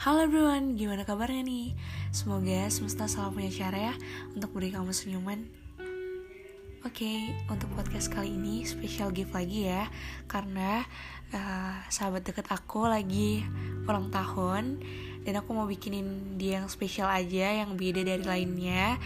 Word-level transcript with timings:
Halo 0.00 0.24
everyone, 0.24 0.80
gimana 0.80 1.04
kabarnya 1.04 1.44
nih? 1.44 1.76
Semoga 2.08 2.72
semesta 2.72 3.04
selalu 3.04 3.36
punya 3.36 3.52
cara 3.52 3.78
ya 3.92 3.94
untuk 4.32 4.56
beri 4.56 4.72
kamu 4.72 4.96
senyuman. 4.96 5.44
Oke, 5.76 7.04
okay, 7.04 7.18
untuk 7.52 7.68
podcast 7.76 8.08
kali 8.08 8.32
ini 8.32 8.64
spesial 8.64 9.12
gift 9.12 9.36
lagi 9.36 9.68
ya, 9.68 9.92
karena 10.24 10.88
uh, 11.36 11.84
sahabat 11.92 12.24
deket 12.24 12.48
aku 12.48 12.88
lagi 12.88 13.44
ulang 13.84 14.08
tahun 14.08 14.80
dan 15.28 15.36
aku 15.36 15.52
mau 15.52 15.68
bikinin 15.68 16.40
dia 16.40 16.64
yang 16.64 16.72
spesial 16.72 17.12
aja, 17.12 17.60
yang 17.60 17.76
beda 17.76 18.00
dari 18.00 18.24
lainnya. 18.24 18.96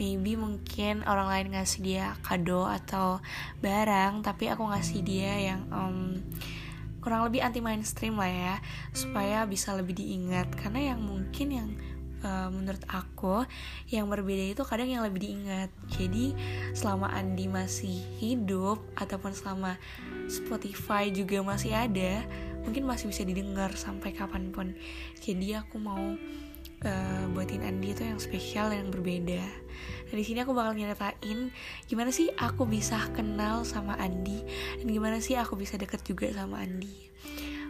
Maybe 0.00 0.32
mungkin 0.40 1.04
orang 1.04 1.28
lain 1.28 1.60
ngasih 1.60 1.84
dia 1.84 2.16
kado 2.24 2.64
atau 2.64 3.20
barang, 3.60 4.24
tapi 4.24 4.48
aku 4.48 4.64
ngasih 4.64 5.04
dia 5.04 5.52
yang 5.52 5.68
um, 5.68 6.16
kurang 6.98 7.26
lebih 7.26 7.40
anti 7.42 7.62
mainstream 7.62 8.18
lah 8.18 8.30
ya 8.30 8.54
supaya 8.92 9.44
bisa 9.48 9.74
lebih 9.74 9.96
diingat. 9.98 10.52
Karena 10.54 10.94
yang 10.94 11.00
mungkin 11.02 11.48
yang 11.50 11.68
uh, 12.22 12.48
menurut 12.50 12.82
aku 12.90 13.46
yang 13.90 14.10
berbeda 14.10 14.54
itu 14.54 14.62
kadang 14.66 14.90
yang 14.90 15.02
lebih 15.06 15.22
diingat. 15.22 15.70
Jadi 15.94 16.34
selama 16.74 17.10
Andi 17.12 17.46
masih 17.46 17.98
hidup 18.18 18.82
ataupun 18.98 19.34
selama 19.34 19.78
Spotify 20.28 21.08
juga 21.08 21.40
masih 21.40 21.72
ada 21.72 22.26
mungkin 22.68 22.84
masih 22.84 23.08
bisa 23.08 23.24
didengar 23.24 23.72
sampai 23.78 24.12
kapan 24.12 24.52
pun. 24.52 24.76
Jadi 25.24 25.56
aku 25.56 25.80
mau 25.80 26.04
uh, 26.84 27.24
buatin 27.32 27.64
Andi 27.64 27.96
itu 27.96 28.02
yang 28.04 28.20
spesial 28.20 28.74
yang 28.74 28.92
berbeda. 28.92 29.40
Nah 30.08 30.16
di 30.16 30.24
sini 30.24 30.40
aku 30.40 30.56
bakal 30.56 30.72
nyeritain 30.72 31.52
gimana 31.84 32.08
sih 32.08 32.32
aku 32.32 32.64
bisa 32.64 32.96
kenal 33.12 33.68
sama 33.68 33.92
Andi 34.00 34.40
dan 34.80 34.88
gimana 34.88 35.20
sih 35.20 35.36
aku 35.36 35.60
bisa 35.60 35.76
deket 35.76 36.00
juga 36.08 36.32
sama 36.32 36.64
Andi. 36.64 37.12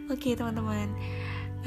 Oke 0.09 0.33
teman-teman, 0.33 0.89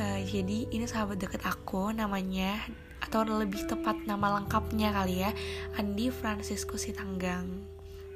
uh, 0.01 0.21
jadi 0.25 0.67
ini 0.73 0.85
sahabat 0.89 1.21
deket 1.21 1.45
aku 1.45 1.93
namanya 1.93 2.59
atau 3.05 3.29
lebih 3.29 3.69
tepat 3.69 4.09
nama 4.09 4.41
lengkapnya 4.41 4.95
kali 4.97 5.23
ya 5.23 5.31
Andi 5.77 6.09
Francisco 6.09 6.81
Sitanggang. 6.81 7.47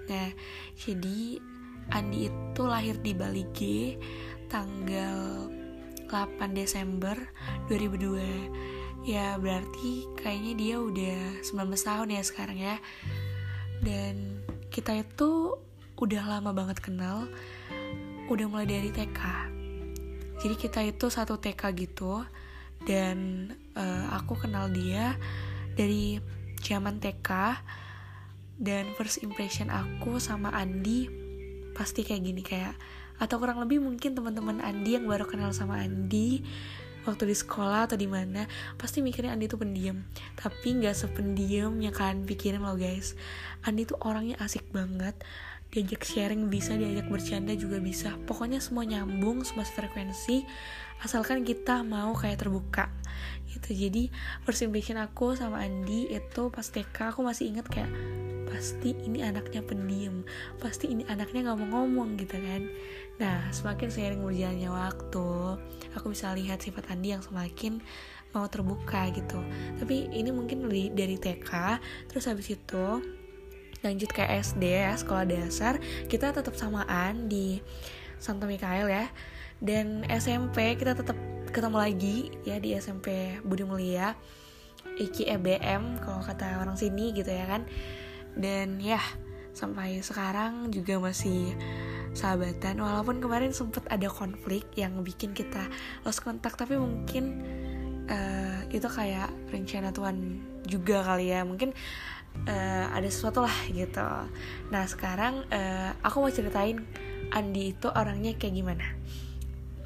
Nah 0.08 0.32
jadi 0.80 1.36
Andi 1.92 2.32
itu 2.32 2.62
lahir 2.64 2.98
di 2.98 3.12
Bali 3.14 3.44
G 3.54 3.60
tanggal 4.48 5.50
8 6.08 6.38
Desember 6.54 7.14
2002 7.68 8.75
ya 9.06 9.38
berarti 9.38 10.10
kayaknya 10.18 10.52
dia 10.58 10.74
udah 10.82 11.20
19 11.46 11.70
tahun 11.78 12.08
ya 12.10 12.22
sekarang 12.26 12.58
ya. 12.58 12.76
Dan 13.80 14.42
kita 14.74 14.98
itu 14.98 15.54
udah 15.96 16.22
lama 16.28 16.52
banget 16.52 16.82
kenal 16.84 17.24
udah 18.28 18.46
mulai 18.50 18.68
dari 18.68 18.90
TK 18.92 19.20
jadi 20.36 20.54
kita 20.54 20.80
itu 20.84 21.08
satu 21.08 21.40
TK 21.40 21.62
gitu 21.72 22.20
dan 22.84 23.48
uh, 23.72 24.12
aku 24.12 24.36
kenal 24.36 24.68
dia 24.68 25.16
dari 25.72 26.20
zaman 26.60 27.00
TK 27.00 27.30
dan 28.60 28.92
first 28.96 29.24
impression 29.24 29.72
aku 29.72 30.20
sama 30.20 30.52
Andi 30.52 31.08
pasti 31.72 32.04
kayak 32.04 32.22
gini 32.24 32.42
kayak 32.44 32.76
atau 33.16 33.40
kurang 33.40 33.64
lebih 33.64 33.80
mungkin 33.80 34.12
teman-teman 34.12 34.60
Andi 34.60 35.00
yang 35.00 35.08
baru 35.08 35.24
kenal 35.24 35.56
sama 35.56 35.80
Andi 35.80 36.44
waktu 37.06 37.30
di 37.30 37.36
sekolah 37.38 37.86
atau 37.86 37.96
di 37.96 38.10
mana 38.10 38.44
pasti 38.76 39.00
mikirnya 39.00 39.32
Andi 39.32 39.46
tuh 39.46 39.62
pendiam. 39.62 40.02
Tapi 40.34 40.82
nggak 40.82 40.94
sependiam 40.94 41.72
yang 41.78 41.94
kalian 41.94 42.26
pikirin 42.26 42.60
loh 42.60 42.74
guys. 42.74 43.14
Andi 43.62 43.86
tuh 43.86 43.98
orangnya 44.02 44.36
asik 44.42 44.68
banget. 44.74 45.14
Diajak 45.70 46.06
sharing 46.06 46.46
bisa 46.50 46.74
diajak 46.74 47.10
bercanda 47.10 47.54
juga 47.54 47.82
bisa. 47.82 48.14
Pokoknya 48.26 48.62
semua 48.62 48.86
nyambung 48.86 49.42
semua 49.42 49.66
frekuensi 49.66 50.46
asalkan 51.02 51.46
kita 51.46 51.86
mau 51.86 52.12
kayak 52.12 52.42
terbuka. 52.42 52.90
Gitu. 53.50 53.88
Jadi 53.88 54.02
first 54.44 54.66
impression 54.66 55.00
aku 55.00 55.32
sama 55.38 55.64
Andi 55.64 56.12
itu 56.12 56.42
pas 56.52 56.66
TK 56.66 57.14
aku 57.14 57.24
masih 57.24 57.50
inget 57.54 57.66
kayak 57.70 57.88
pasti 58.46 58.94
ini 59.04 59.20
anaknya 59.26 59.60
pendiam 59.60 60.22
pasti 60.62 60.88
ini 60.88 61.02
anaknya 61.10 61.50
nggak 61.50 61.58
mau 61.66 61.82
ngomong 61.82 62.16
gitu 62.16 62.38
kan. 62.38 62.70
Nah 63.18 63.50
semakin 63.50 63.88
seiring 63.90 64.22
berjalannya 64.22 64.70
waktu 64.70 65.28
aku 65.98 66.14
bisa 66.14 66.32
lihat 66.32 66.62
sifat 66.62 66.88
Andi 66.94 67.12
yang 67.12 67.22
semakin 67.22 67.82
mau 68.30 68.46
terbuka 68.46 69.10
gitu. 69.12 69.40
Tapi 69.82 70.12
ini 70.12 70.30
mungkin 70.30 70.68
dari, 70.68 70.92
dari 70.94 71.16
TK 71.18 71.50
terus 72.08 72.30
habis 72.30 72.54
itu 72.54 72.86
lanjut 73.84 74.10
ke 74.10 74.24
SD 74.24 74.62
ya 74.62 74.96
sekolah 74.96 75.28
dasar 75.28 75.78
kita 76.10 76.32
tetap 76.32 76.56
samaan 76.56 77.28
di 77.28 77.60
Santo 78.22 78.46
Mikael 78.46 78.88
ya. 78.88 79.06
Dan 79.56 80.04
SMP 80.12 80.76
kita 80.76 80.92
tetap 80.92 81.16
ketemu 81.48 81.76
lagi 81.80 82.16
ya 82.44 82.60
di 82.60 82.76
SMP 82.76 83.40
Budi 83.40 83.64
Mulia 83.64 84.12
Iki 84.96 85.28
EBM 85.28 86.00
kalau 86.00 86.24
kata 86.24 86.60
orang 86.60 86.76
sini 86.76 87.12
gitu 87.12 87.28
ya 87.28 87.44
kan 87.44 87.68
dan 88.36 88.78
ya 88.78 89.00
sampai 89.56 90.04
sekarang 90.04 90.68
juga 90.68 91.00
masih 91.00 91.56
sahabatan. 92.12 92.80
Walaupun 92.80 93.20
kemarin 93.20 93.52
sempet 93.56 93.84
ada 93.88 94.08
konflik 94.12 94.68
yang 94.76 95.00
bikin 95.00 95.32
kita 95.32 95.68
lost 96.04 96.20
kontak 96.20 96.56
tapi 96.56 96.76
mungkin 96.76 97.44
uh, 98.08 98.60
itu 98.68 98.88
kayak 98.88 99.32
rencana 99.48 99.92
Tuhan 99.92 100.44
juga 100.68 101.00
kali 101.04 101.32
ya. 101.32 101.44
Mungkin 101.48 101.72
uh, 102.44 102.86
ada 102.92 103.08
sesuatu 103.08 103.44
lah 103.44 103.56
gitu. 103.72 104.08
Nah 104.72 104.84
sekarang 104.84 105.44
uh, 105.48 105.96
aku 106.04 106.20
mau 106.20 106.32
ceritain 106.32 106.84
Andi 107.32 107.74
itu 107.74 107.90
orangnya 107.90 108.38
kayak 108.38 108.54
gimana 108.54 108.86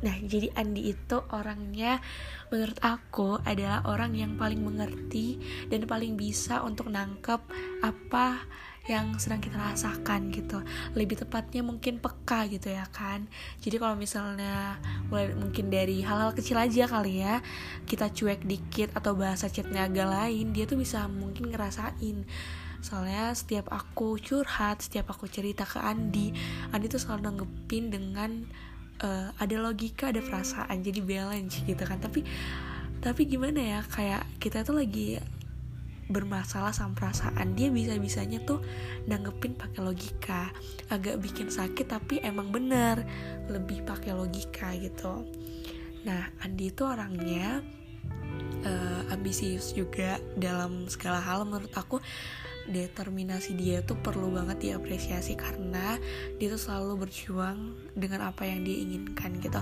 Nah, 0.00 0.16
jadi 0.24 0.48
Andi 0.56 0.92
itu 0.96 1.16
orangnya 1.32 2.00
menurut 2.48 2.78
aku 2.80 3.36
adalah 3.44 3.84
orang 3.84 4.16
yang 4.16 4.34
paling 4.40 4.60
mengerti 4.64 5.36
dan 5.68 5.84
paling 5.84 6.16
bisa 6.16 6.64
untuk 6.64 6.88
nangkep 6.88 7.40
apa 7.84 8.40
yang 8.88 9.20
sedang 9.20 9.44
kita 9.44 9.60
rasakan 9.60 10.32
gitu. 10.32 10.64
Lebih 10.96 11.22
tepatnya 11.22 11.60
mungkin 11.60 12.00
peka 12.00 12.48
gitu 12.48 12.72
ya 12.72 12.88
kan. 12.88 13.28
Jadi 13.60 13.76
kalau 13.76 13.94
misalnya 13.94 14.80
mulai 15.12 15.36
mungkin 15.36 15.68
dari 15.68 16.00
hal-hal 16.00 16.32
kecil 16.32 16.56
aja 16.56 16.88
kali 16.88 17.20
ya, 17.20 17.44
kita 17.84 18.08
cuek 18.10 18.42
dikit 18.48 18.96
atau 18.96 19.12
bahasa 19.14 19.52
chatnya 19.52 19.86
agak 19.86 20.08
lain, 20.08 20.56
dia 20.56 20.64
tuh 20.64 20.80
bisa 20.80 21.06
mungkin 21.06 21.52
ngerasain 21.52 22.24
soalnya 22.80 23.36
setiap 23.36 23.68
aku 23.68 24.16
curhat 24.16 24.80
setiap 24.80 25.12
aku 25.12 25.28
cerita 25.28 25.68
ke 25.68 25.76
Andi 25.76 26.32
Andi 26.72 26.88
tuh 26.88 26.96
selalu 26.96 27.28
nanggepin 27.28 27.92
dengan 27.92 28.48
uh, 29.02 29.28
ada 29.36 29.56
logika 29.58 30.12
ada 30.12 30.20
perasaan 30.24 30.80
jadi 30.84 31.00
balance 31.02 31.60
gitu 31.64 31.82
kan. 31.84 32.00
Tapi 32.00 32.24
tapi 33.00 33.22
gimana 33.24 33.60
ya 33.60 33.80
kayak 33.88 34.28
kita 34.36 34.60
tuh 34.60 34.76
lagi 34.76 35.16
bermasalah 36.10 36.74
sama 36.74 36.98
perasaan. 36.98 37.54
Dia 37.54 37.70
bisa 37.70 37.94
bisanya 37.96 38.42
tuh 38.42 38.60
nanggepin 39.06 39.54
pakai 39.56 39.80
logika. 39.80 40.50
Agak 40.90 41.22
bikin 41.22 41.48
sakit 41.48 41.86
tapi 41.86 42.18
emang 42.20 42.50
bener 42.50 43.06
lebih 43.46 43.86
pakai 43.86 44.12
logika 44.12 44.74
gitu. 44.76 45.24
Nah 46.04 46.28
Andi 46.42 46.74
itu 46.74 46.82
orangnya 46.82 47.62
uh, 48.66 49.12
ambisius 49.14 49.72
juga 49.72 50.18
dalam 50.36 50.90
segala 50.90 51.22
hal 51.22 51.46
menurut 51.46 51.72
aku 51.72 52.02
determinasi 52.70 53.58
dia 53.58 53.82
tuh 53.82 53.98
perlu 53.98 54.30
banget 54.30 54.70
diapresiasi 54.70 55.34
karena 55.34 55.98
dia 56.38 56.48
tuh 56.54 56.62
selalu 56.62 57.06
berjuang 57.06 57.74
dengan 57.98 58.30
apa 58.30 58.46
yang 58.46 58.62
dia 58.62 58.78
inginkan 58.80 59.36
gitu. 59.42 59.60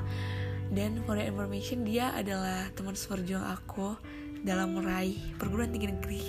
Dan 0.69 1.01
for 1.09 1.17
the 1.17 1.25
information 1.25 1.89
dia 1.89 2.13
adalah 2.13 2.69
teman 2.77 2.93
seperjuang 2.93 3.41
aku 3.41 3.97
dalam 4.45 4.77
meraih 4.77 5.17
perguruan 5.41 5.73
tinggi 5.73 5.89
negeri. 5.89 6.25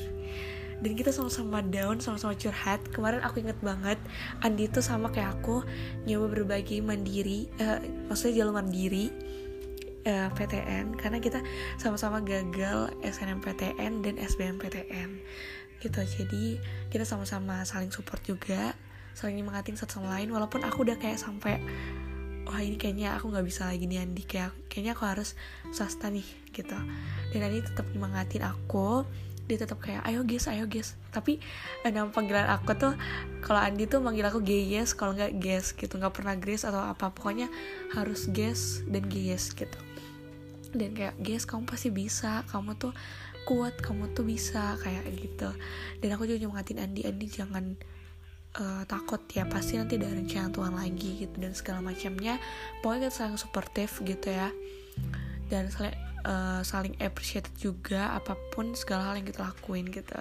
Dan 0.80 0.96
kita 0.96 1.12
sama-sama 1.12 1.60
down 1.60 2.00
sama-sama 2.00 2.32
curhat. 2.40 2.80
Kemarin 2.96 3.20
aku 3.20 3.44
inget 3.44 3.60
banget 3.60 4.00
Andi 4.40 4.72
tuh 4.72 4.80
sama 4.80 5.12
kayak 5.12 5.44
aku 5.44 5.68
nyoba 6.08 6.40
berbagi 6.40 6.80
mandiri 6.80 7.52
uh, 7.60 7.84
maksudnya 8.08 8.48
jalur 8.48 8.56
mandiri 8.56 9.12
uh, 10.08 10.28
eh, 10.28 10.30
PTN 10.32 10.96
karena 10.96 11.20
kita 11.20 11.44
sama-sama 11.76 12.24
gagal 12.24 12.96
SNMPTN 13.04 14.08
dan 14.08 14.16
SBMPTN 14.16 15.20
gitu 15.80 16.00
jadi 16.04 16.60
kita 16.92 17.04
sama-sama 17.08 17.64
saling 17.64 17.92
support 17.92 18.20
juga 18.24 18.76
saling 19.16 19.36
nyemangatin 19.40 19.76
satu 19.76 20.00
sama 20.00 20.16
lain 20.16 20.32
walaupun 20.32 20.64
aku 20.64 20.88
udah 20.88 20.96
kayak 20.96 21.20
sampai 21.20 21.60
wah 22.50 22.66
ini 22.66 22.82
kayaknya 22.82 23.14
aku 23.14 23.30
nggak 23.30 23.46
bisa 23.46 23.70
lagi 23.70 23.86
nih 23.86 24.02
Andi 24.02 24.26
kayak 24.26 24.56
kayaknya 24.74 24.98
aku 24.98 25.06
harus 25.06 25.38
swasta 25.70 26.10
nih 26.10 26.26
gitu. 26.50 26.74
Dan 27.30 27.40
Andi 27.46 27.62
tetap 27.62 27.86
nyemangatin 27.94 28.42
aku 28.42 29.06
dia 29.46 29.58
tetap 29.58 29.82
kayak 29.82 30.06
ayo 30.10 30.26
guys 30.26 30.50
ayo 30.50 30.66
guys. 30.66 30.98
Tapi 31.14 31.38
eh, 31.86 31.92
nama 31.94 32.10
panggilan 32.10 32.50
aku 32.50 32.74
tuh 32.74 32.94
kalau 33.46 33.62
Andi 33.62 33.86
tuh 33.86 34.02
manggil 34.02 34.26
aku 34.26 34.42
Gayes 34.42 34.98
kalau 34.98 35.14
nggak 35.14 35.38
guys 35.38 35.78
gitu 35.78 35.94
nggak 36.02 36.14
pernah 36.14 36.34
Grace 36.42 36.66
atau 36.66 36.82
apa 36.82 37.14
pokoknya 37.14 37.54
harus 37.94 38.26
guys 38.34 38.82
dan 38.90 39.06
Gayes 39.06 39.54
gitu. 39.54 39.78
Dan 40.74 40.98
kayak 40.98 41.22
guys 41.22 41.46
kamu 41.46 41.70
pasti 41.70 41.94
bisa 41.94 42.42
kamu 42.50 42.82
tuh 42.82 42.94
kuat 43.50 43.82
kamu 43.82 44.14
tuh 44.14 44.30
bisa 44.30 44.78
kayak 44.78 45.10
gitu. 45.10 45.50
Dan 45.98 46.14
aku 46.14 46.30
juga 46.30 46.46
nyemangatin 46.46 46.86
Andi 46.86 47.02
Andi 47.10 47.26
jangan 47.26 47.74
uh, 48.62 48.86
takut 48.86 49.26
ya 49.34 49.50
pasti 49.50 49.82
nanti 49.82 49.98
ada 49.98 50.14
rencana 50.14 50.54
Tuhan 50.54 50.74
lagi 50.78 51.26
gitu 51.26 51.36
dan 51.42 51.58
segala 51.58 51.82
macamnya. 51.82 52.38
Pokoknya 52.86 53.10
kita 53.10 53.26
saling 53.26 53.42
suportif 53.42 53.98
gitu 54.06 54.30
ya. 54.30 54.54
Dan 55.50 55.74
uh, 56.28 56.62
saling 56.62 56.94
appreciated 57.02 57.52
juga 57.58 58.14
apa 58.14 58.38
pun 58.54 58.78
segala 58.78 59.12
hal 59.12 59.24
yang 59.24 59.28
kita 59.28 59.42
lakuin 59.42 59.90
gitu. 59.90 60.20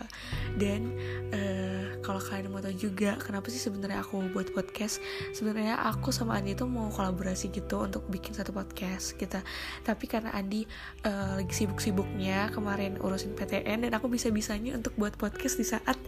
Dan 0.56 0.96
uh, 1.34 2.00
kalau 2.00 2.22
kalian 2.22 2.48
mau 2.48 2.62
tahu 2.64 2.74
juga 2.78 3.20
kenapa 3.20 3.50
sih 3.52 3.60
sebenarnya 3.60 4.00
aku 4.00 4.30
buat 4.32 4.54
podcast 4.54 5.02
sebenarnya 5.36 5.76
aku 5.82 6.14
sama 6.14 6.38
Andi 6.40 6.56
tuh 6.56 6.70
mau 6.70 6.88
kolaborasi 6.88 7.52
gitu 7.52 7.84
untuk 7.84 8.06
bikin 8.08 8.32
satu 8.32 8.54
podcast 8.54 9.18
kita 9.18 9.44
tapi 9.84 10.08
karena 10.08 10.32
Andi 10.32 10.64
uh, 11.04 11.36
lagi 11.36 11.52
sibuk-sibuknya 11.52 12.48
kemarin 12.54 12.96
urusin 13.02 13.34
PTN 13.36 13.84
dan 13.84 13.92
aku 13.98 14.08
bisa-bisanya 14.08 14.78
untuk 14.78 14.94
buat 14.96 15.18
podcast 15.18 15.60
di 15.60 15.66
saat 15.66 15.98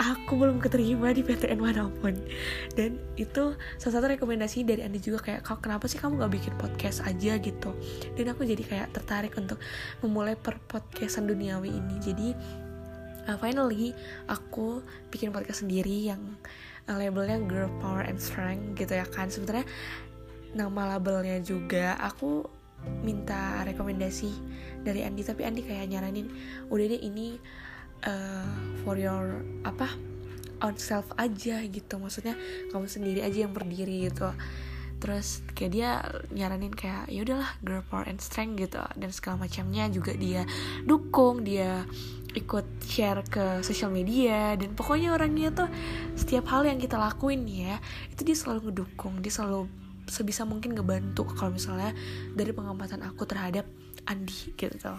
aku 0.00 0.34
belum 0.34 0.58
keterima 0.58 1.14
di 1.14 1.22
PTN 1.22 1.60
mana 1.62 1.86
pun. 2.02 2.18
Dan 2.74 2.98
itu 3.14 3.54
salah 3.78 3.94
satu 4.00 4.06
rekomendasi 4.10 4.66
dari 4.66 4.82
Andi 4.82 4.98
juga 4.98 5.22
kayak 5.22 5.46
kenapa 5.62 5.86
sih 5.86 6.02
kamu 6.02 6.18
gak 6.24 6.32
bikin 6.34 6.54
podcast 6.58 7.04
aja? 7.06 7.36
gitu. 7.44 7.70
Dan 8.16 8.32
aku 8.32 8.48
jadi 8.48 8.64
kayak 8.64 8.88
tertarik 8.96 9.33
untuk 9.36 9.58
memulai 10.00 10.34
per 10.38 10.58
podcastan 10.58 11.28
duniawi 11.28 11.70
ini. 11.70 11.96
Jadi 12.00 12.28
uh, 13.28 13.38
finally 13.40 13.92
aku 14.28 14.84
bikin 15.08 15.32
podcast 15.32 15.64
sendiri 15.64 16.12
yang 16.12 16.20
uh, 16.88 16.96
labelnya 16.96 17.40
Girl 17.44 17.70
Power 17.80 18.04
and 18.04 18.20
Strength 18.20 18.78
gitu 18.78 18.92
ya 18.94 19.06
kan. 19.08 19.28
Sebenarnya 19.28 19.66
nama 20.54 20.96
labelnya 20.96 21.42
juga 21.42 21.98
aku 21.98 22.46
minta 23.00 23.64
rekomendasi 23.64 24.30
dari 24.84 25.00
Andi 25.02 25.24
tapi 25.24 25.42
Andi 25.48 25.64
kayak 25.64 25.88
nyaranin 25.88 26.28
udah 26.68 26.84
deh 26.84 27.00
ini 27.00 27.40
uh, 28.04 28.52
for 28.84 29.00
your 29.00 29.40
apa 29.64 29.88
on 30.60 30.76
self 30.76 31.08
aja 31.16 31.64
gitu. 31.64 31.96
Maksudnya 31.96 32.36
kamu 32.70 32.86
sendiri 32.86 33.20
aja 33.24 33.48
yang 33.48 33.52
berdiri 33.56 34.12
gitu 34.12 34.28
terus 35.04 35.44
kayak 35.52 35.72
dia 35.76 35.90
nyaranin 36.32 36.72
kayak 36.72 37.12
ya 37.12 37.20
udahlah 37.28 37.52
girl 37.60 37.84
power 37.92 38.08
and 38.08 38.24
strength 38.24 38.56
gitu. 38.56 38.80
Dan 38.96 39.12
segala 39.12 39.44
macamnya 39.44 39.84
juga 39.92 40.16
dia 40.16 40.48
dukung 40.88 41.44
dia 41.44 41.84
ikut 42.32 42.64
share 42.88 43.20
ke 43.28 43.60
sosial 43.60 43.92
media. 43.92 44.56
Dan 44.56 44.72
pokoknya 44.72 45.12
orangnya 45.12 45.52
tuh 45.52 45.68
setiap 46.16 46.48
hal 46.48 46.64
yang 46.64 46.80
kita 46.80 46.96
lakuin 46.96 47.44
ya 47.44 47.76
itu 48.08 48.24
dia 48.24 48.32
selalu 48.32 48.72
ngedukung 48.72 49.20
dia 49.20 49.28
selalu 49.28 49.68
sebisa 50.08 50.48
mungkin 50.48 50.72
ngebantu 50.72 51.28
kalau 51.36 51.52
misalnya 51.52 51.92
dari 52.32 52.56
pengamatan 52.56 53.04
aku 53.04 53.28
terhadap 53.28 53.68
Andi 54.08 54.56
gitu. 54.56 54.96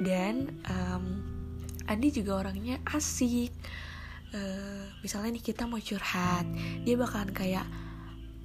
Dan 0.00 0.64
um, 0.64 1.04
Andi 1.84 2.08
juga 2.08 2.40
orangnya 2.40 2.80
asik. 2.88 3.52
Uh, 4.32 4.88
misalnya 5.04 5.38
nih 5.38 5.44
kita 5.44 5.68
mau 5.70 5.78
curhat 5.78 6.44
dia 6.82 6.98
bakalan 6.98 7.30
kayak 7.30 7.62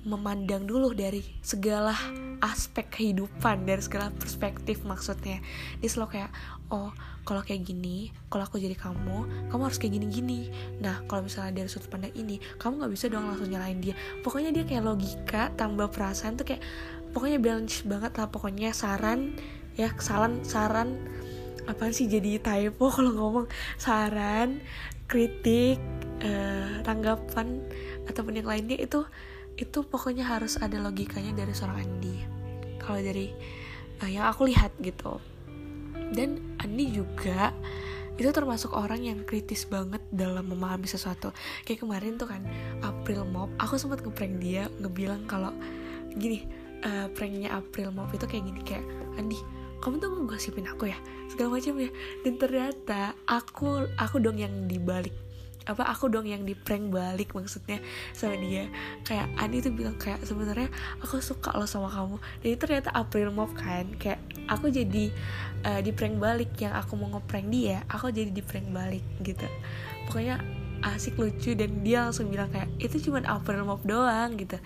memandang 0.01 0.65
dulu 0.65 0.98
dari 0.98 1.21
segala 1.45 1.94
aspek 2.42 2.89
kehidupan 2.89 3.69
dari 3.69 3.81
segala 3.86 4.09
perspektif 4.09 4.81
maksudnya. 4.81 5.39
Dia 5.77 5.89
selalu 5.89 6.18
kayak 6.18 6.31
oh 6.74 6.89
kalau 7.21 7.45
kayak 7.45 7.69
gini 7.69 8.09
kalau 8.33 8.50
aku 8.50 8.57
jadi 8.57 8.74
kamu 8.74 9.50
kamu 9.53 9.62
harus 9.62 9.77
kayak 9.77 10.01
gini-gini. 10.01 10.50
Nah 10.81 11.06
kalau 11.06 11.30
misalnya 11.30 11.62
dari 11.62 11.69
sudut 11.69 11.88
pandang 11.94 12.13
ini 12.18 12.42
kamu 12.57 12.81
nggak 12.81 12.92
bisa 12.98 13.06
dong 13.13 13.30
langsung 13.30 13.50
nyalain 13.53 13.77
dia. 13.77 13.94
Pokoknya 14.25 14.50
dia 14.50 14.65
kayak 14.65 14.83
logika 14.83 15.53
tambah 15.53 15.94
perasaan 15.94 16.33
tuh 16.42 16.50
kayak 16.50 16.65
pokoknya 17.13 17.38
balance 17.38 17.86
banget 17.86 18.12
lah 18.18 18.27
pokoknya 18.31 18.71
saran 18.74 19.36
ya 19.77 19.94
saran 20.01 20.42
saran 20.42 20.98
apa 21.69 21.94
sih 21.94 22.09
jadi 22.09 22.42
typo 22.42 22.89
kalau 22.98 23.13
ngomong. 23.13 23.48
Saran 23.77 24.65
kritik 25.06 25.77
eh, 26.25 26.81
tanggapan 26.81 27.62
ataupun 28.09 28.33
yang 28.39 28.50
lainnya 28.50 28.81
itu 28.81 29.06
itu 29.57 29.80
pokoknya 29.86 30.27
harus 30.27 30.59
ada 30.59 30.77
logikanya 30.80 31.36
dari 31.36 31.53
seorang 31.56 31.83
Andi. 31.83 32.15
Kalau 32.81 33.00
dari 33.00 33.31
uh, 34.01 34.09
yang 34.09 34.27
aku 34.27 34.50
lihat 34.50 34.74
gitu. 34.81 35.21
Dan 36.12 36.57
Andi 36.59 36.92
juga 36.92 37.56
itu 38.19 38.30
termasuk 38.30 38.75
orang 38.75 39.01
yang 39.01 39.19
kritis 39.24 39.65
banget 39.65 40.03
dalam 40.12 40.51
memahami 40.51 40.86
sesuatu. 40.86 41.31
Kayak 41.63 41.88
kemarin 41.88 42.19
tuh 42.19 42.30
kan 42.30 42.44
April 42.83 43.25
Mop 43.25 43.50
aku 43.57 43.80
sempat 43.80 44.03
ngeprank 44.03 44.38
dia 44.38 44.68
ngebilang 44.77 45.25
kalau 45.25 45.56
gini 46.12 46.45
uh, 46.83 47.07
pranknya 47.15 47.56
April 47.56 47.95
Mop 47.95 48.12
itu 48.12 48.27
kayak 48.27 48.44
gini 48.44 48.62
kayak 48.68 48.86
Andi 49.15 49.39
kamu 49.81 49.98
tuh 49.98 50.13
mau 50.13 50.30
gosipin 50.30 50.69
aku 50.69 50.94
ya? 50.94 50.98
Segala 51.25 51.57
macam 51.57 51.74
ya? 51.81 51.89
Dan 52.21 52.33
ternyata 52.38 53.18
aku 53.25 53.89
aku 53.98 54.21
dong 54.21 54.38
yang 54.38 54.69
dibalik 54.69 55.15
apa 55.69 55.86
aku 55.86 56.10
dong 56.10 56.25
yang 56.25 56.42
di 56.42 56.58
prank 56.58 56.90
balik 56.90 57.38
maksudnya 57.38 57.78
sama 58.18 58.34
dia. 58.42 58.66
Kayak 59.06 59.30
Andi 59.38 59.62
tuh 59.62 59.74
bilang 59.74 59.98
kayak 60.02 60.25
sebenarnya 60.25 60.69
aku 61.06 61.22
suka 61.22 61.54
lo 61.54 61.69
sama 61.69 61.90
kamu. 61.94 62.18
Itu 62.42 62.58
ternyata 62.58 62.90
April 62.98 63.30
Mop 63.30 63.54
kan 63.54 63.86
kayak 64.02 64.22
aku 64.50 64.74
jadi 64.74 65.13
uh, 65.66 65.80
di 65.86 65.92
prank 65.94 66.18
balik 66.18 66.58
yang 66.58 66.74
aku 66.74 66.98
mau 66.98 67.13
ngeprank 67.13 67.48
dia 67.54 67.86
aku 67.90 68.10
jadi 68.10 68.34
di 68.34 68.42
prank 68.42 68.68
balik 68.74 69.06
gitu. 69.22 69.46
Pokoknya 70.10 70.42
asik 70.81 71.13
lucu 71.22 71.54
dan 71.54 71.86
dia 71.86 72.10
langsung 72.10 72.34
bilang 72.34 72.50
kayak 72.50 72.69
itu 72.81 72.98
cuma 73.10 73.22
April 73.22 73.62
Mop 73.66 73.86
doang 73.86 74.34
gitu. 74.38 74.58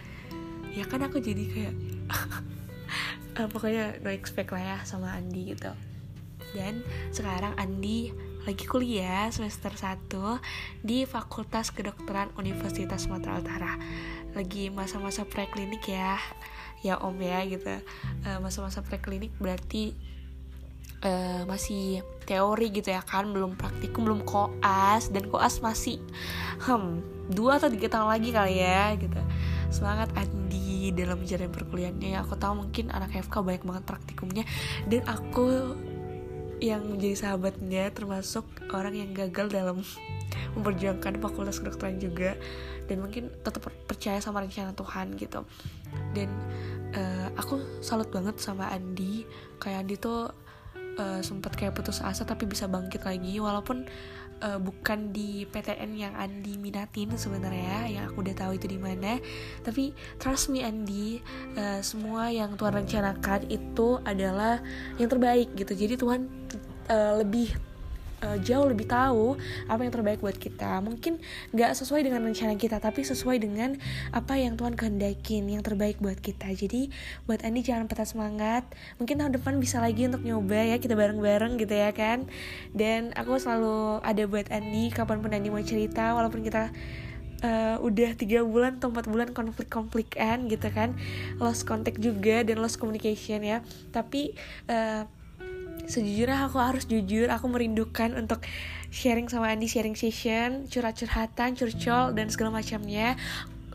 Ya 0.71 0.87
kan 0.87 1.03
aku 1.03 1.19
jadi 1.19 1.43
kayak 1.43 1.73
uh, 3.35 3.47
pokoknya 3.51 3.99
no 3.99 4.11
expect 4.11 4.55
lah 4.55 4.63
ya 4.63 4.77
sama 4.87 5.11
Andi 5.11 5.51
gitu. 5.51 5.71
Dan 6.55 6.87
sekarang 7.11 7.51
Andi 7.59 8.15
lagi 8.45 8.69
kuliah 8.69 9.25
semester 9.33 9.73
1 9.73 10.05
di 10.85 11.09
Fakultas 11.09 11.73
Kedokteran 11.73 12.29
Universitas 12.37 13.09
Sumatera 13.09 13.41
Utara. 13.41 13.73
Lagi 14.37 14.69
masa-masa 14.69 15.25
preklinik 15.25 15.81
ya. 15.89 16.21
Ya 16.85 17.01
om 17.01 17.17
ya 17.17 17.41
gitu. 17.49 17.65
Eh, 17.65 18.39
masa-masa 18.45 18.85
preklinik 18.85 19.33
berarti 19.41 19.97
uh, 21.01 21.41
masih 21.49 22.05
teori 22.29 22.69
gitu 22.69 22.93
ya 22.93 23.01
kan? 23.01 23.25
Belum 23.33 23.57
praktikum 23.57 24.05
belum 24.05 24.21
koas 24.21 25.09
dan 25.09 25.25
koas 25.33 25.57
masih 25.65 25.97
hmm 26.61 27.01
dua 27.33 27.57
atau 27.57 27.73
tiga 27.73 27.89
tahun 27.89 28.13
lagi 28.13 28.29
kali 28.29 28.61
ya 28.61 28.93
gitu. 28.93 29.17
Semangat 29.73 30.13
Andi 30.13 30.93
dalam 30.93 31.25
jalan 31.25 31.49
perkuliahannya 31.49 32.13
ya 32.13 32.21
aku 32.21 32.37
tahu 32.37 32.61
mungkin 32.61 32.93
anak 32.93 33.17
FK 33.17 33.41
banyak 33.41 33.65
banget 33.65 33.83
praktikumnya. 33.89 34.45
Dan 34.85 35.01
aku 35.09 35.73
yang 36.63 36.87
menjadi 36.87 37.27
sahabatnya 37.27 37.91
termasuk 37.91 38.47
orang 38.71 38.95
yang 38.95 39.11
gagal 39.11 39.51
dalam 39.51 39.83
memperjuangkan 40.55 41.19
fakultas 41.19 41.59
kedokteran 41.59 41.99
juga. 41.99 42.35
Dan 42.85 43.01
mungkin 43.01 43.33
tetap 43.41 43.65
percaya 43.89 44.21
sama 44.21 44.45
rencana 44.45 44.71
Tuhan 44.77 45.17
gitu. 45.17 45.41
Dan 46.13 46.29
uh, 46.93 47.27
aku 47.33 47.81
salut 47.81 48.07
banget 48.13 48.37
sama 48.37 48.69
Andi. 48.69 49.25
Kayak 49.57 49.77
Andi 49.85 49.95
tuh 49.97 50.29
uh, 51.01 51.19
sempat 51.25 51.57
kayak 51.57 51.73
putus 51.73 51.99
asa 52.05 52.23
tapi 52.23 52.45
bisa 52.45 52.69
bangkit 52.69 53.01
lagi. 53.03 53.41
Walaupun 53.41 53.89
uh, 54.45 54.59
bukan 54.61 55.09
di 55.09 55.49
PTN 55.49 55.91
yang 55.97 56.13
Andi 56.13 56.61
minatin 56.61 57.17
sebenarnya 57.17 57.89
yang 57.89 58.03
aku 58.13 58.21
udah 58.21 58.35
tahu 58.37 58.51
itu 58.55 58.69
di 58.69 58.77
mana. 58.77 59.17
Tapi 59.65 59.91
trust 60.21 60.53
me 60.53 60.61
Andi 60.61 61.19
uh, 61.57 61.81
semua 61.81 62.29
yang 62.29 62.53
Tuhan 62.53 62.85
rencanakan 62.85 63.49
itu 63.49 63.97
adalah 64.05 64.61
yang 65.01 65.09
terbaik 65.09 65.49
gitu. 65.57 65.73
Jadi 65.73 65.97
Tuhan 65.97 66.29
uh, 66.93 67.13
lebih 67.19 67.74
uh, 68.23 68.37
jauh 68.39 68.67
lebih 68.67 68.87
tahu 68.87 69.35
apa 69.67 69.81
yang 69.83 69.93
terbaik 69.93 70.19
buat 70.21 70.37
kita. 70.37 70.79
Mungkin 70.79 71.19
nggak 71.51 71.71
sesuai 71.75 72.05
dengan 72.05 72.23
rencana 72.23 72.55
kita 72.55 72.79
tapi 72.79 73.03
sesuai 73.03 73.41
dengan 73.41 73.75
apa 74.13 74.39
yang 74.39 74.55
Tuhan 74.55 74.77
kehendakin 74.77 75.49
yang 75.49 75.63
terbaik 75.65 75.99
buat 75.99 76.19
kita. 76.19 76.51
Jadi 76.53 76.93
buat 77.27 77.43
Andi 77.43 77.65
jangan 77.65 77.89
patah 77.89 78.07
semangat. 78.07 78.63
Mungkin 79.01 79.19
tahun 79.19 79.33
depan 79.35 79.59
bisa 79.59 79.81
lagi 79.83 80.07
untuk 80.07 80.23
nyoba 80.23 80.75
ya 80.75 80.77
kita 80.79 80.95
bareng-bareng 80.95 81.59
gitu 81.59 81.75
ya 81.75 81.91
kan. 81.91 82.29
Dan 82.71 83.11
aku 83.17 83.35
selalu 83.41 83.99
ada 84.05 84.23
buat 84.29 84.47
Andi 84.53 84.93
kapan 84.93 85.19
pun 85.19 85.31
Andi 85.33 85.49
mau 85.51 85.63
cerita 85.65 86.13
walaupun 86.15 86.45
kita 86.45 86.71
uh, 87.43 87.77
udah 87.81 88.15
tiga 88.15 88.45
bulan 88.45 88.79
atau 88.79 88.93
empat 88.93 89.05
bulan 89.09 89.29
konflik-konflikan 89.35 90.47
gitu 90.47 90.69
kan. 90.71 90.95
Lost 91.41 91.67
contact 91.67 91.99
juga 91.99 92.45
dan 92.45 92.61
lost 92.61 92.79
communication 92.79 93.43
ya. 93.43 93.59
Tapi 93.91 94.35
uh, 94.69 95.03
sejujurnya 95.85 96.49
aku 96.49 96.57
harus 96.61 96.85
jujur 96.89 97.29
aku 97.29 97.45
merindukan 97.49 98.13
untuk 98.17 98.41
sharing 98.89 99.27
sama 99.27 99.51
Andi 99.51 99.67
sharing 99.67 99.97
session 99.97 100.65
curhat-curhatan 100.69 101.57
curcol 101.57 102.15
dan 102.15 102.27
segala 102.31 102.61
macamnya. 102.61 103.15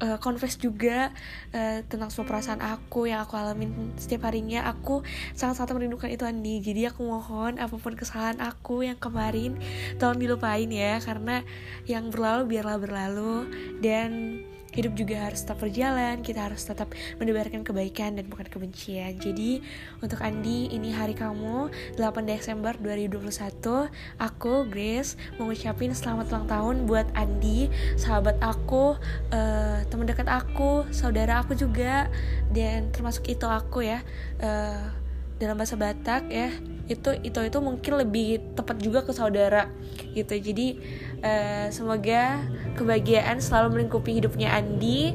Uh, 0.00 0.16
confess 0.16 0.56
juga 0.56 1.12
uh, 1.52 1.84
tentang 1.84 2.08
semua 2.08 2.24
perasaan 2.24 2.64
aku 2.64 3.04
yang 3.04 3.20
aku 3.20 3.36
alamin 3.36 3.92
setiap 4.00 4.32
harinya. 4.32 4.64
Aku 4.72 5.04
sangat-sangat 5.36 5.76
merindukan 5.76 6.08
itu 6.08 6.24
Andi 6.24 6.64
jadi 6.64 6.88
aku 6.88 7.04
mohon 7.04 7.60
apa 7.60 7.76
pun 7.76 7.92
kesalahan 7.92 8.40
aku 8.40 8.80
yang 8.80 8.96
kemarin 8.96 9.60
tolong 10.00 10.16
dilupain 10.16 10.72
ya. 10.72 10.96
Karena 11.04 11.44
yang 11.84 12.08
berlalu 12.08 12.56
biarlah 12.56 12.80
berlalu. 12.80 13.44
Dan 13.84 14.40
hidup 14.74 14.92
juga 14.94 15.30
harus 15.30 15.42
tetap 15.42 15.58
berjalan 15.62 16.22
kita 16.22 16.46
harus 16.46 16.62
tetap 16.62 16.94
mendebarkan 17.18 17.66
kebaikan 17.66 18.14
dan 18.18 18.26
bukan 18.30 18.46
kebencian. 18.46 19.18
Jadi 19.18 19.62
untuk 19.98 20.22
Andi 20.22 20.70
ini 20.70 20.94
hari 20.94 21.14
kamu 21.14 21.70
8 21.98 22.30
Desember 22.30 22.74
2021 22.78 23.90
aku 24.18 24.52
Grace 24.70 25.18
mau 25.36 25.50
ngucapin 25.50 25.92
selamat 25.94 26.30
ulang 26.30 26.46
tahun 26.46 26.76
buat 26.86 27.06
Andi 27.18 27.66
sahabat 27.98 28.38
aku 28.38 28.94
uh, 29.34 29.78
teman 29.90 30.06
dekat 30.06 30.30
aku 30.30 30.86
saudara 30.94 31.42
aku 31.42 31.58
juga 31.58 32.06
dan 32.54 32.90
termasuk 32.94 33.26
itu 33.26 33.46
aku 33.46 33.82
ya. 33.86 34.02
Uh, 34.38 35.00
dalam 35.40 35.56
bahasa 35.56 35.72
Batak 35.72 36.28
ya 36.28 36.52
itu 36.84 37.16
itu 37.24 37.40
itu 37.40 37.58
mungkin 37.64 37.96
lebih 37.96 38.52
tepat 38.52 38.76
juga 38.76 39.00
ke 39.00 39.16
saudara 39.16 39.72
gitu. 40.12 40.36
Jadi 40.36 40.76
uh, 41.24 41.66
semoga 41.72 42.44
kebahagiaan 42.76 43.40
selalu 43.40 43.80
melingkupi 43.80 44.20
hidupnya 44.20 44.52
Andi 44.56 45.14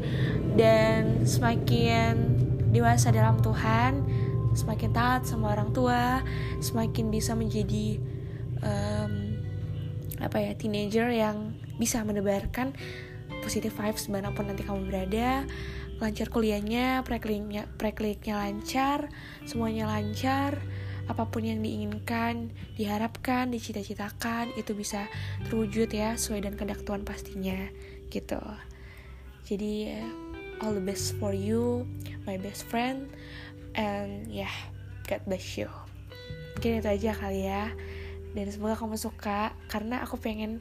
dan 0.55 1.25
semakin 1.27 2.38
dewasa 2.71 3.12
dalam 3.12 3.39
Tuhan 3.39 4.03
semakin 4.55 4.91
taat 4.95 5.27
sama 5.27 5.51
orang 5.51 5.75
tua 5.75 6.24
semakin 6.63 7.12
bisa 7.12 7.35
menjadi 7.35 8.00
um, 8.63 9.35
apa 10.24 10.39
ya 10.39 10.51
teenager 10.55 11.12
yang 11.12 11.53
bisa 11.75 12.00
menebarkan 12.07 12.71
positive 13.43 13.75
vibes 13.75 14.07
di 14.07 14.12
mana 14.15 14.31
pun 14.31 14.47
nanti 14.47 14.63
kamu 14.63 14.89
berada. 14.89 15.43
Lancar 15.95 16.27
kuliahnya 16.27 17.07
prekliknya 17.07 17.71
prekliknya 17.79 18.35
lancar 18.35 19.07
semuanya 19.47 19.88
lancar 19.88 20.59
apa 21.05 21.29
pun 21.29 21.45
yang 21.45 21.62
diinginkan, 21.62 22.50
diharapkan, 22.77 23.53
dicita-citakan 23.53 24.50
itu 24.57 24.74
bisa 24.74 25.05
terwujud 25.45 25.89
ya 25.93 26.17
sesuai 26.17 26.50
dan 26.50 26.53
kehendak 26.57 26.81
Tuhan 26.81 27.05
pastinya 27.05 27.57
gitu. 28.09 28.41
Jadi 29.45 29.93
all 30.63 30.74
the 30.74 30.81
best 30.81 31.13
for 31.21 31.35
you, 31.35 31.85
my 32.25 32.39
best 32.41 32.65
friend, 32.65 33.05
and 33.77 34.25
yeah, 34.31 34.51
God 35.05 35.21
bless 35.29 35.59
you. 35.59 35.69
Mungkin 36.57 36.81
itu 36.81 36.89
aja 36.89 37.12
kali 37.13 37.45
ya. 37.45 37.69
Dan 38.35 38.51
semoga 38.51 38.75
kamu 38.75 39.00
suka 39.00 39.55
karena 39.71 40.03
aku 40.03 40.19
pengen 40.19 40.59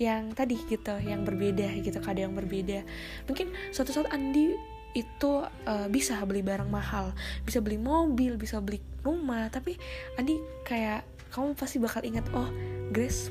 yang 0.00 0.32
tadi 0.32 0.56
gitu, 0.70 0.96
yang 1.04 1.28
berbeda 1.28 1.76
gitu, 1.84 2.00
kado 2.00 2.24
yang 2.24 2.32
berbeda. 2.32 2.80
Mungkin 3.28 3.52
suatu 3.74 3.92
saat 3.92 4.08
Andi 4.08 4.56
itu 4.96 5.46
uh, 5.46 5.86
bisa 5.88 6.18
beli 6.26 6.42
barang 6.42 6.68
mahal, 6.68 7.14
bisa 7.46 7.62
beli 7.62 7.78
mobil, 7.78 8.34
bisa 8.34 8.58
beli 8.58 8.82
rumah, 9.06 9.48
tapi 9.48 9.78
Andi 10.18 10.38
kayak 10.66 11.06
kamu 11.30 11.54
pasti 11.54 11.78
bakal 11.78 12.02
ingat 12.02 12.26
oh 12.34 12.50
Grace 12.90 13.30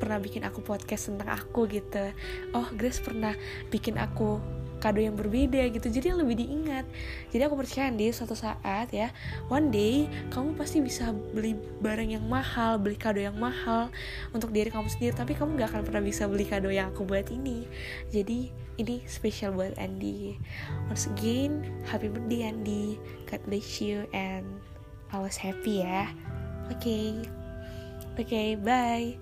pernah 0.00 0.16
bikin 0.22 0.46
aku 0.46 0.62
podcast 0.62 1.12
tentang 1.12 1.28
aku 1.34 1.66
gitu. 1.68 2.14
Oh 2.56 2.66
Grace 2.72 3.02
pernah 3.02 3.34
bikin 3.68 3.98
aku 3.98 4.59
kado 4.80 4.98
yang 4.98 5.14
berbeda 5.14 5.68
gitu. 5.70 5.86
Jadi 5.92 6.10
yang 6.10 6.18
lebih 6.24 6.40
diingat. 6.40 6.88
Jadi 7.30 7.42
aku 7.44 7.54
percaya 7.60 7.92
di 7.92 8.08
suatu 8.10 8.32
saat 8.32 8.88
ya 8.90 9.12
one 9.52 9.68
day 9.68 10.08
kamu 10.32 10.56
pasti 10.56 10.80
bisa 10.80 11.12
beli 11.36 11.54
barang 11.84 12.16
yang 12.16 12.24
mahal 12.24 12.80
beli 12.80 12.96
kado 12.96 13.20
yang 13.20 13.36
mahal 13.36 13.92
untuk 14.32 14.50
diri 14.50 14.72
kamu 14.72 14.88
sendiri. 14.88 15.12
Tapi 15.12 15.36
kamu 15.36 15.60
gak 15.60 15.76
akan 15.76 15.82
pernah 15.84 16.02
bisa 16.02 16.24
beli 16.24 16.48
kado 16.48 16.72
yang 16.72 16.90
aku 16.90 17.04
buat 17.04 17.28
ini. 17.28 17.68
Jadi 18.08 18.50
ini 18.80 19.04
spesial 19.04 19.52
buat 19.52 19.76
Andy 19.76 20.40
once 20.88 21.04
again 21.12 21.60
happy 21.84 22.08
birthday 22.08 22.48
Andy 22.48 22.96
God 23.28 23.44
bless 23.44 23.84
you 23.84 24.08
and 24.16 24.48
I 25.12 25.20
was 25.20 25.36
happy 25.36 25.84
ya. 25.84 26.08
Oke 26.72 26.80
okay. 26.80 27.06
oke 28.16 28.24
okay, 28.24 28.48
bye 28.56 29.20